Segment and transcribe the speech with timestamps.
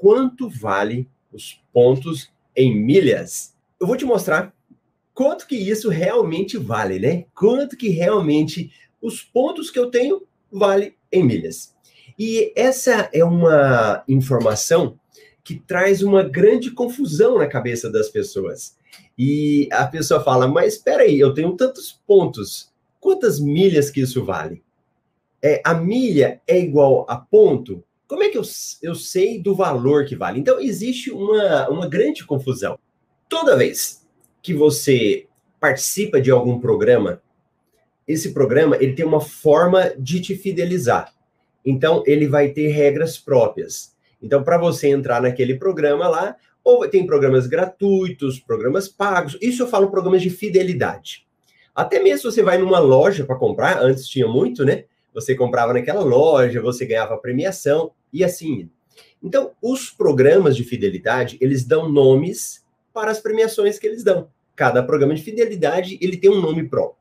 [0.00, 3.54] quanto vale os pontos em milhas.
[3.78, 4.54] Eu vou te mostrar
[5.12, 7.26] quanto que isso realmente vale, né?
[7.34, 11.74] Quanto que realmente os pontos que eu tenho vale em milhas.
[12.18, 14.98] E essa é uma informação
[15.44, 18.76] que traz uma grande confusão na cabeça das pessoas.
[19.18, 24.24] E a pessoa fala: Mas espera aí, eu tenho tantos pontos, quantas milhas que isso
[24.24, 24.62] vale?
[25.42, 27.84] É, a milha é igual a ponto?
[28.10, 28.42] Como é que eu,
[28.82, 30.40] eu sei do valor que vale?
[30.40, 32.76] Então, existe uma, uma grande confusão.
[33.28, 34.04] Toda vez
[34.42, 35.28] que você
[35.60, 37.22] participa de algum programa,
[38.08, 41.14] esse programa ele tem uma forma de te fidelizar.
[41.64, 43.94] Então, ele vai ter regras próprias.
[44.20, 46.34] Então, para você entrar naquele programa lá,
[46.64, 49.38] ou tem programas gratuitos, programas pagos.
[49.40, 51.24] Isso eu falo programas de fidelidade.
[51.72, 54.86] Até mesmo você vai numa loja para comprar, antes tinha muito, né?
[55.14, 58.68] Você comprava naquela loja, você ganhava premiação e assim.
[59.22, 64.28] Então, os programas de fidelidade, eles dão nomes para as premiações que eles dão.
[64.56, 67.00] Cada programa de fidelidade, ele tem um nome próprio.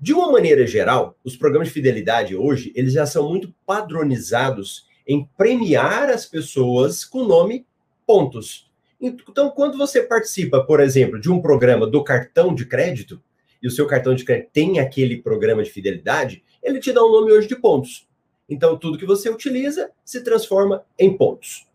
[0.00, 5.28] De uma maneira geral, os programas de fidelidade hoje, eles já são muito padronizados em
[5.36, 7.66] premiar as pessoas com nome
[8.06, 8.70] pontos.
[9.00, 13.22] Então, quando você participa, por exemplo, de um programa do cartão de crédito,
[13.62, 17.12] e o seu cartão de crédito tem aquele programa de fidelidade, ele te dá um
[17.12, 18.08] nome hoje de pontos.
[18.48, 21.66] Então, tudo que você utiliza se transforma em pontos.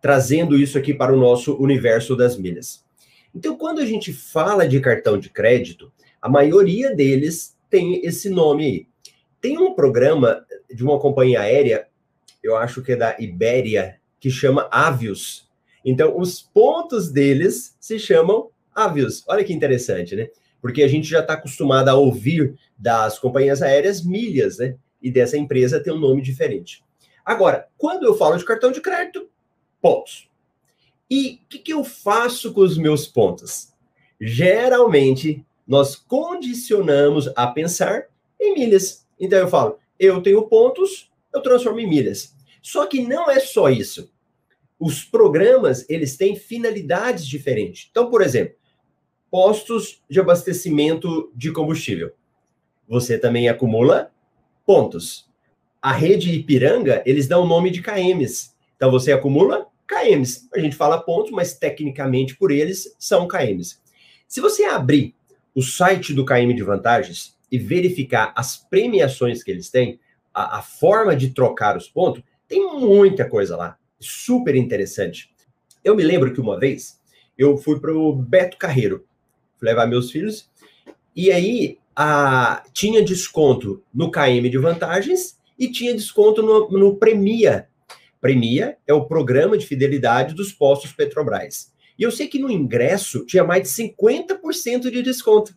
[0.00, 2.84] Trazendo isso aqui para o nosso universo das milhas.
[3.34, 8.64] Então, quando a gente fala de cartão de crédito, a maioria deles tem esse nome
[8.64, 8.86] aí.
[9.40, 11.88] Tem um programa de uma companhia aérea
[12.42, 15.48] eu acho que é da Ibéria, que chama Avios.
[15.84, 19.24] Então, os pontos deles se chamam Avios.
[19.28, 20.28] Olha que interessante, né?
[20.60, 24.76] Porque a gente já está acostumado a ouvir das companhias aéreas milhas, né?
[25.00, 26.84] E dessa empresa tem um nome diferente.
[27.24, 29.28] Agora, quando eu falo de cartão de crédito,
[29.80, 30.28] pontos.
[31.10, 33.72] E o que, que eu faço com os meus pontos?
[34.20, 38.06] Geralmente, nós condicionamos a pensar
[38.40, 39.06] em milhas.
[39.18, 42.34] Então, eu falo, eu tenho pontos, eu transformo em milhas.
[42.62, 44.10] Só que não é só isso.
[44.78, 47.88] Os programas, eles têm finalidades diferentes.
[47.90, 48.54] Então, por exemplo,
[49.30, 52.12] postos de abastecimento de combustível.
[52.88, 54.10] Você também acumula
[54.66, 55.28] pontos.
[55.80, 58.52] A rede Ipiranga, eles dão o nome de KMs.
[58.76, 60.48] Então, você acumula KMs.
[60.54, 63.80] A gente fala pontos, mas tecnicamente por eles são KMs.
[64.26, 65.14] Se você abrir
[65.54, 69.98] o site do KM de vantagens e verificar as premiações que eles têm,
[70.32, 75.30] a, a forma de trocar os pontos, tem muita coisa lá, super interessante.
[75.82, 77.00] Eu me lembro que uma vez
[77.36, 79.06] eu fui para o Beto Carreiro,
[79.60, 80.48] levar meus filhos,
[81.14, 87.68] e aí a, tinha desconto no KM de vantagens e tinha desconto no, no Premia.
[88.20, 91.72] Premia é o programa de fidelidade dos postos Petrobras.
[91.98, 95.56] E eu sei que no ingresso tinha mais de 50% de desconto.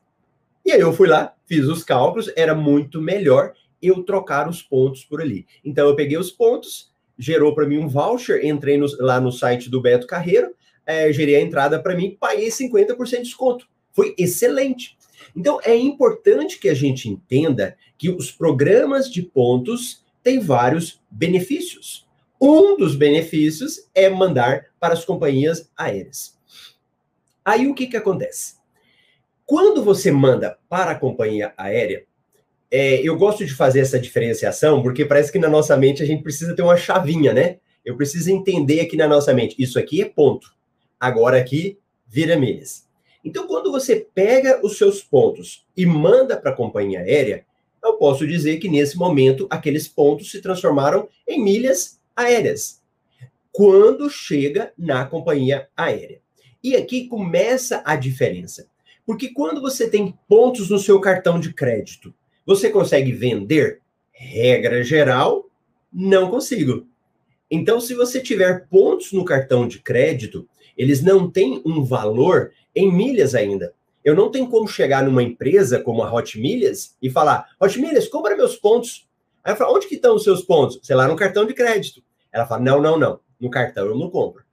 [0.66, 5.04] E aí eu fui lá, fiz os cálculos, era muito melhor eu trocar os pontos
[5.04, 5.46] por ali.
[5.64, 9.70] Então eu peguei os pontos, gerou para mim um voucher, entrei no, lá no site
[9.70, 13.68] do Beto Carreiro, é, gerei a entrada para mim, paguei 50% de desconto.
[13.92, 14.98] Foi excelente.
[15.36, 22.08] Então é importante que a gente entenda que os programas de pontos têm vários benefícios.
[22.40, 26.38] Um dos benefícios é mandar para as companhias aéreas.
[27.46, 28.56] Aí o que, que acontece?
[29.46, 32.06] Quando você manda para a companhia aérea,
[32.70, 36.24] é, eu gosto de fazer essa diferenciação porque parece que na nossa mente a gente
[36.24, 37.58] precisa ter uma chavinha, né?
[37.84, 40.56] Eu preciso entender aqui na nossa mente, isso aqui é ponto.
[41.00, 42.88] Agora aqui vira milhas.
[43.24, 47.46] Então, quando você pega os seus pontos e manda para a companhia aérea,
[47.84, 52.82] eu posso dizer que nesse momento aqueles pontos se transformaram em milhas aéreas.
[53.52, 56.22] Quando chega na companhia aérea.
[56.64, 58.68] E aqui começa a diferença.
[59.06, 62.14] Porque quando você tem pontos no seu cartão de crédito
[62.46, 63.82] você consegue vender?
[64.12, 65.50] Regra geral,
[65.92, 66.88] não consigo.
[67.50, 70.48] Então, se você tiver pontos no cartão de crédito,
[70.82, 73.72] eles não têm um valor em milhas ainda.
[74.04, 78.08] Eu não tenho como chegar numa empresa como a Hot Milhas e falar: Hot Milhas,
[78.08, 79.08] compra meus pontos.
[79.44, 80.80] Aí eu falo: onde que estão os seus pontos?
[80.82, 82.02] Sei lá, no cartão de crédito.
[82.32, 83.20] Ela fala: não, não, não.
[83.40, 84.44] No cartão eu não compro.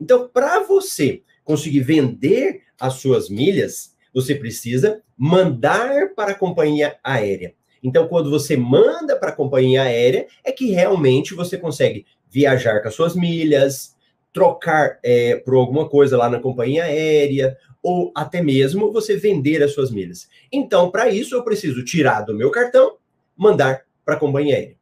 [0.00, 7.54] Então, para você conseguir vender as suas milhas, você precisa mandar para a companhia aérea.
[7.80, 12.88] Então, quando você manda para a companhia aérea, é que realmente você consegue viajar com
[12.88, 13.94] as suas milhas,
[14.32, 19.72] trocar é, por alguma coisa lá na companhia aérea, ou até mesmo você vender as
[19.72, 20.28] suas milhas.
[20.52, 22.96] Então, para isso, eu preciso tirar do meu cartão,
[23.36, 24.76] mandar para a companhia aérea.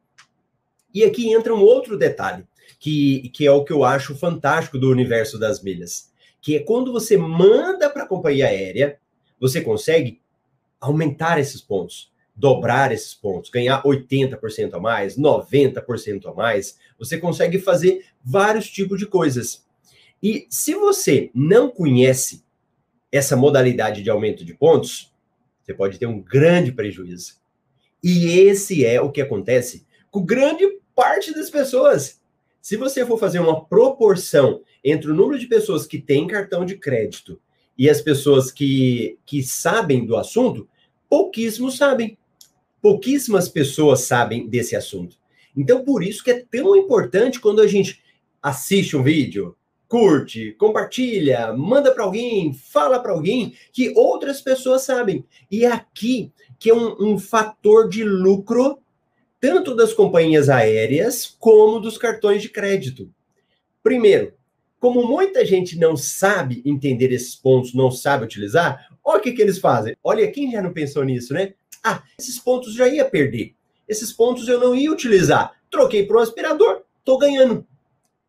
[0.93, 2.43] E aqui entra um outro detalhe.
[2.79, 6.11] que, que é o que eu acho fantástico do universo das milhas,
[6.41, 8.97] que é quando você manda para a companhia aérea,
[9.39, 10.21] você consegue
[10.79, 17.59] aumentar esses pontos, dobrar esses pontos, ganhar 80% a mais, 90% a mais, você consegue
[17.59, 19.65] fazer vários tipos de coisas.
[20.23, 22.43] E se você não conhece
[23.11, 25.13] essa modalidade de aumento de pontos,
[25.61, 27.35] você pode ter um grande prejuízo.
[28.01, 30.65] E esse é o que acontece com grande
[30.95, 32.21] parte das pessoas.
[32.61, 36.77] Se você for fazer uma proporção entre o número de pessoas que têm cartão de
[36.77, 37.39] crédito
[37.77, 40.67] e as pessoas que, que sabem do assunto,
[41.09, 42.17] pouquíssimos sabem.
[42.81, 45.17] Pouquíssimas pessoas sabem desse assunto.
[45.55, 48.01] Então, por isso que é tão importante quando a gente
[48.41, 49.55] assiste um vídeo,
[49.87, 55.25] curte, compartilha, manda para alguém, fala para alguém que outras pessoas sabem.
[55.51, 58.79] E é aqui que é um, um fator de lucro
[59.39, 63.09] tanto das companhias aéreas como dos cartões de crédito.
[63.81, 64.33] Primeiro,
[64.79, 69.41] como muita gente não sabe entender esses pontos, não sabe utilizar, olha o que, que
[69.41, 69.95] eles fazem.
[70.03, 71.53] Olha, quem já não pensou nisso, né?
[71.83, 73.55] Ah, esses pontos já ia perder.
[73.87, 75.53] Esses pontos eu não ia utilizar.
[75.69, 77.65] Troquei para um aspirador, estou ganhando.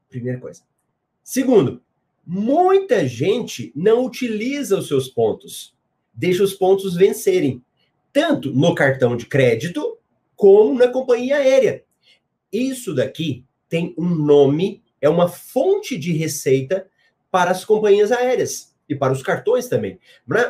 [0.09, 0.63] Primeira coisa.
[1.23, 1.83] Segundo,
[2.27, 5.75] muita gente não utiliza os seus pontos,
[6.13, 7.63] deixa os pontos vencerem,
[8.13, 9.99] tanto no cartão de crédito
[10.35, 11.85] como na companhia aérea.
[12.53, 16.89] Isso daqui tem um nome, é uma fonte de receita
[17.31, 20.01] para as companhias aéreas e para os cartões também.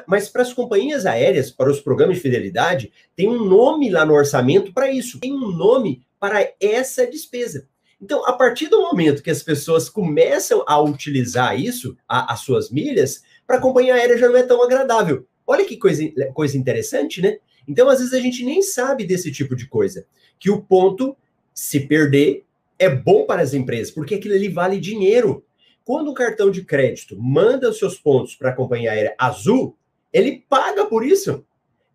[0.07, 4.15] Mas para as companhias aéreas, para os programas de fidelidade, tem um nome lá no
[4.15, 5.21] orçamento para isso.
[5.21, 7.69] Tem um nome para essa despesa.
[8.01, 12.71] Então, a partir do momento que as pessoas começam a utilizar isso, a, as suas
[12.71, 15.27] milhas, para a companhia aérea já não é tão agradável.
[15.47, 16.03] Olha que coisa,
[16.33, 17.37] coisa interessante, né?
[17.69, 20.07] Então, às vezes, a gente nem sabe desse tipo de coisa.
[20.39, 21.15] Que o ponto,
[21.53, 22.45] se perder,
[22.79, 25.45] é bom para as empresas, porque aquilo ali vale dinheiro.
[25.85, 29.77] Quando o cartão de crédito manda os seus pontos para a companhia aérea azul,
[30.12, 31.44] ele paga por isso.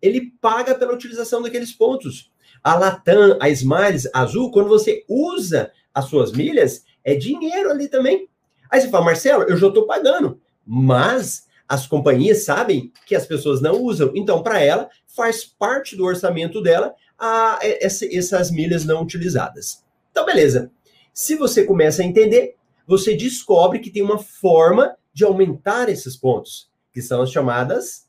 [0.00, 2.30] Ele paga pela utilização daqueles pontos.
[2.62, 8.28] A Latam, a Smiles azul, quando você usa as suas milhas, é dinheiro ali também.
[8.70, 13.60] Aí você fala, Marcelo, eu já estou pagando, mas as companhias sabem que as pessoas
[13.60, 14.12] não usam.
[14.14, 19.84] Então, para ela, faz parte do orçamento dela a, essa, essas milhas não utilizadas.
[20.10, 20.70] Então, beleza.
[21.12, 22.56] Se você começa a entender,
[22.86, 28.06] você descobre que tem uma forma de aumentar esses pontos, que são as chamadas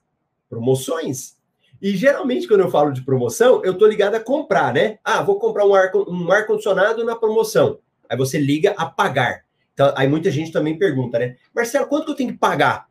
[0.50, 1.36] promoções.
[1.82, 4.98] E geralmente, quando eu falo de promoção, eu estou ligado a comprar, né?
[5.04, 7.80] Ah, vou comprar um ar-condicionado um ar na promoção.
[8.10, 9.46] Aí você liga a pagar.
[9.74, 11.36] Então, aí muita gente também pergunta, né?
[11.56, 12.88] Marcelo, quanto que eu tenho que pagar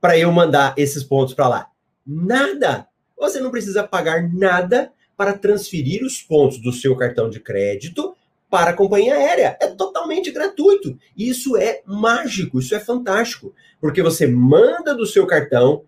[0.00, 1.70] para eu mandar esses pontos para lá?
[2.06, 2.86] Nada!
[3.18, 8.14] Você não precisa pagar nada para transferir os pontos do seu cartão de crédito
[8.50, 9.56] para a companhia aérea.
[9.60, 10.98] É totalmente gratuito.
[11.16, 13.54] Isso é mágico, isso é fantástico.
[13.80, 15.84] Porque você manda do seu cartão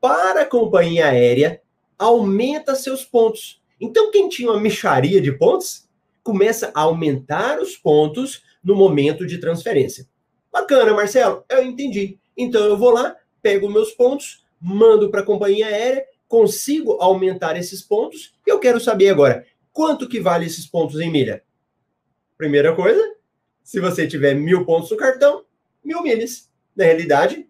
[0.00, 1.60] para a companhia aérea
[1.98, 3.62] aumenta seus pontos.
[3.80, 5.88] Então, quem tinha uma micharia de pontos,
[6.22, 10.06] começa a aumentar os pontos no momento de transferência.
[10.52, 12.18] Bacana, Marcelo, eu entendi.
[12.36, 17.82] Então, eu vou lá, pego meus pontos, mando para a companhia aérea, consigo aumentar esses
[17.82, 18.34] pontos.
[18.46, 21.42] E eu quero saber agora, quanto que vale esses pontos em milha?
[22.36, 23.14] Primeira coisa,
[23.62, 25.44] se você tiver mil pontos no cartão,
[25.84, 26.50] mil milhas.
[26.74, 27.48] Na realidade,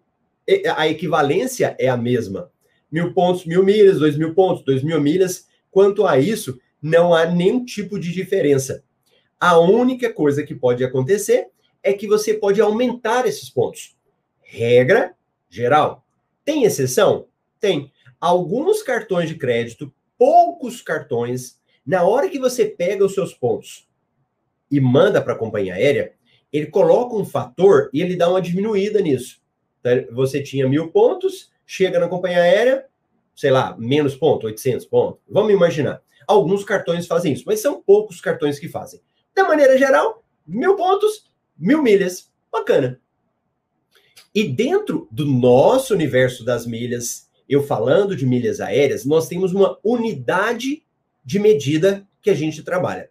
[0.75, 2.51] a equivalência é a mesma
[2.95, 5.47] mil pontos, mil milhas, dois mil pontos, dois mil milhas.
[5.69, 8.85] Quanto a isso, não há nenhum tipo de diferença.
[9.37, 11.49] A única coisa que pode acontecer
[11.83, 13.97] é que você pode aumentar esses pontos.
[14.41, 15.13] Regra
[15.49, 16.05] geral.
[16.45, 17.27] Tem exceção?
[17.59, 17.91] Tem.
[18.19, 23.85] Alguns cartões de crédito, poucos cartões, na hora que você pega os seus pontos
[24.69, 26.13] e manda para a companhia aérea,
[26.51, 29.41] ele coloca um fator e ele dá uma diminuída nisso.
[29.79, 32.85] Então, você tinha mil pontos, chega na companhia aérea,
[33.35, 35.21] sei lá, menos ponto, 800 pontos.
[35.29, 36.01] Vamos imaginar.
[36.27, 39.01] Alguns cartões fazem isso, mas são poucos cartões que fazem.
[39.35, 42.31] Da maneira geral, mil pontos, mil milhas.
[42.51, 42.99] Bacana.
[44.33, 49.77] E dentro do nosso universo das milhas, eu falando de milhas aéreas, nós temos uma
[49.83, 50.83] unidade
[51.23, 53.09] de medida que a gente trabalha.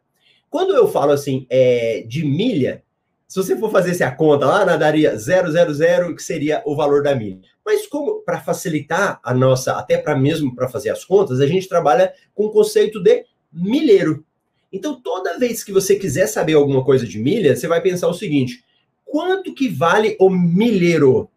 [0.55, 2.85] Quando eu falo assim é, de milha,
[3.27, 7.41] se você for fazer essa conta lá, daria 000, que seria o valor da milha.
[7.67, 11.69] Mas como para facilitar a nossa, até para mesmo para fazer as contas, a gente
[11.69, 14.25] trabalha com o conceito de milheiro.
[14.73, 18.15] Então, toda vez que você quiser saber alguma coisa de milha, você vai pensar o
[18.15, 18.63] seguinte:
[19.05, 21.29] quanto que vale o milheiro?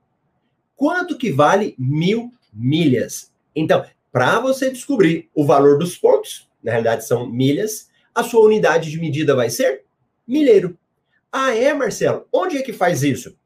[0.75, 3.33] Quanto que vale mil milhas?
[3.55, 8.89] Então, para você descobrir o valor dos pontos, na realidade são milhas, a sua unidade
[8.89, 9.83] de medida vai ser
[10.27, 10.75] milheiro.
[11.31, 12.25] Ah, é, Marcelo?
[12.33, 13.37] Onde é que faz isso?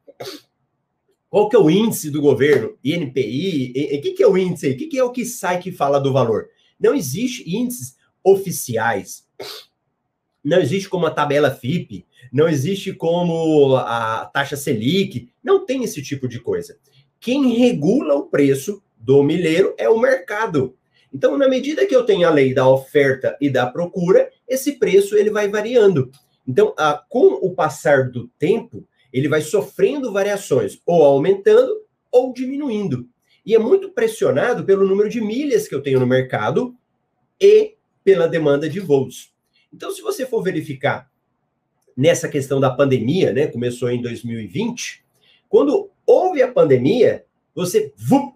[1.28, 2.78] Qual que é o índice do governo?
[2.82, 3.98] INPI?
[3.98, 4.72] O que, que é o índice aí?
[4.72, 6.48] O que, que é o que sai que fala do valor?
[6.80, 9.28] Não existe índices oficiais.
[10.42, 16.00] Não existe como a tabela FIP, não existe como a taxa Selic, não tem esse
[16.02, 16.78] tipo de coisa.
[17.20, 20.74] Quem regula o preço do milheiro é o mercado.
[21.12, 25.16] Então, na medida que eu tenho a lei da oferta e da procura, esse preço
[25.16, 26.10] ele vai variando.
[26.46, 33.08] Então, a, com o passar do tempo, ele vai sofrendo variações, ou aumentando ou diminuindo.
[33.44, 36.74] E é muito pressionado pelo número de milhas que eu tenho no mercado
[37.40, 39.32] e pela demanda de voos.
[39.72, 41.10] Então, se você for verificar
[41.96, 45.04] nessa questão da pandemia, né, começou em 2020,
[45.48, 48.34] quando houve a pandemia, você vup,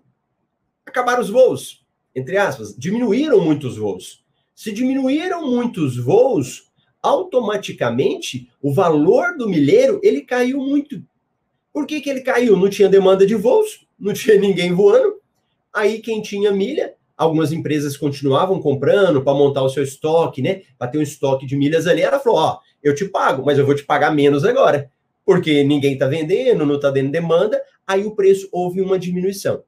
[0.84, 1.85] acabaram os voos,
[2.16, 4.24] entre aspas, diminuíram muitos voos.
[4.54, 11.02] Se diminuíram muitos voos, automaticamente o valor do milheiro ele caiu muito.
[11.70, 12.56] Por que, que ele caiu?
[12.56, 15.16] Não tinha demanda de voos, não tinha ninguém voando.
[15.74, 20.62] Aí quem tinha milha, algumas empresas continuavam comprando para montar o seu estoque, né?
[20.78, 22.00] Para ter um estoque de milhas ali.
[22.00, 24.90] Ela falou: Ó, eu te pago, mas eu vou te pagar menos agora,
[25.22, 27.60] porque ninguém está vendendo, não está dando demanda.
[27.86, 29.62] Aí o preço houve uma diminuição.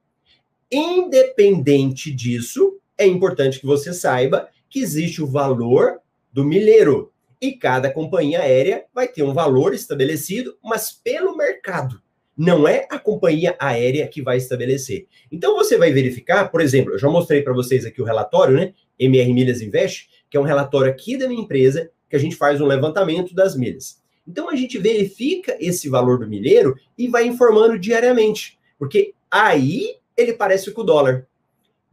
[0.71, 5.99] Independente disso, é importante que você saiba que existe o valor
[6.31, 7.11] do milheiro.
[7.41, 12.01] E cada companhia aérea vai ter um valor estabelecido, mas pelo mercado.
[12.37, 15.07] Não é a companhia aérea que vai estabelecer.
[15.31, 18.73] Então você vai verificar, por exemplo, eu já mostrei para vocês aqui o relatório, né?
[18.97, 22.61] MR Milhas Invest, que é um relatório aqui da minha empresa, que a gente faz
[22.61, 24.01] um levantamento das milhas.
[24.27, 30.33] Então a gente verifica esse valor do milheiro e vai informando diariamente, porque aí ele
[30.33, 31.27] parece com o dólar.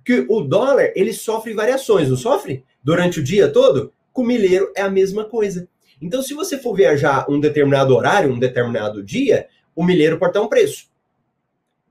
[0.05, 2.65] Que o dólar, ele sofre variações, não sofre?
[2.83, 3.93] Durante o dia todo?
[4.13, 5.69] Com o milheiro é a mesma coisa.
[6.01, 10.43] Então, se você for viajar um determinado horário, um determinado dia, o milheiro pode estar
[10.43, 10.89] um preço.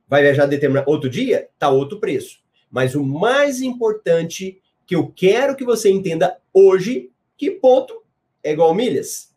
[0.07, 2.39] Vai viajar determinado outro dia, tá outro preço.
[2.69, 8.03] Mas o mais importante que eu quero que você entenda hoje, que ponto
[8.43, 9.33] é igual milhas.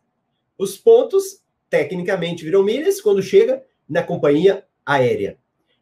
[0.57, 5.37] Os pontos, tecnicamente, viram milhas quando chega na companhia aérea.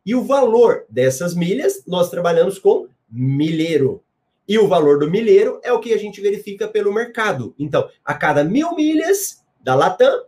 [0.08, 4.02] E o valor dessas milhas, nós trabalhamos com milheiro.
[4.48, 7.54] E o valor do milheiro é o que a gente verifica pelo mercado.
[7.60, 10.24] Então, a cada mil milhas da Latam,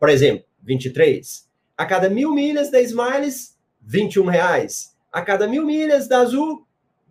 [0.00, 1.48] por exemplo, 23.
[1.78, 4.96] A cada mil milhas da Smiles, 21 reais.
[5.12, 6.66] A cada mil milhas da Azul,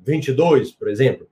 [0.05, 1.25] 22, por exemplo.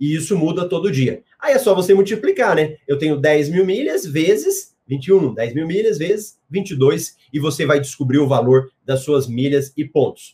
[0.00, 1.22] E isso muda todo dia.
[1.38, 2.78] Aí é só você multiplicar, né?
[2.88, 7.78] Eu tenho 10 mil milhas vezes 21, 10 mil milhas vezes 22, e você vai
[7.80, 10.32] descobrir o valor das suas milhas e pontos.